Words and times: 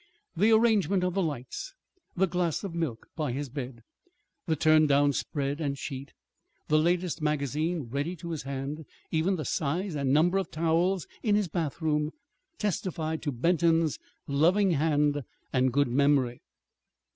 The 0.35 0.51
arrangement 0.51 1.03
of 1.03 1.13
the 1.13 1.21
lights, 1.21 1.75
the 2.17 2.25
glass 2.25 2.63
of 2.63 2.73
milk 2.73 3.05
by 3.15 3.33
his 3.33 3.49
bed, 3.49 3.83
the 4.47 4.55
turned 4.55 4.89
down 4.89 5.13
spread 5.13 5.61
and 5.61 5.77
sheet, 5.77 6.11
the 6.69 6.79
latest 6.79 7.21
magazine 7.21 7.83
ready 7.83 8.15
to 8.15 8.31
his 8.31 8.41
hand 8.41 8.85
even 9.11 9.35
the 9.35 9.45
size 9.45 9.93
and 9.93 10.11
number 10.11 10.39
of 10.39 10.49
towels 10.49 11.05
in 11.21 11.35
his 11.35 11.47
bathroom 11.49 12.09
testified 12.57 13.21
to 13.21 13.31
Benton's 13.31 13.99
loving 14.25 14.71
hand 14.71 15.21
and 15.53 15.71
good 15.71 15.87
memory. 15.87 16.41